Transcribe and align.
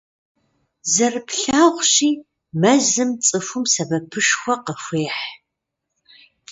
Зэрыплъагъущи, 0.93 2.09
мэзым 2.61 3.09
цӀыхум 3.25 3.63
сэбэпышхуэ 3.73 4.55
къыхуехь. 4.65 5.21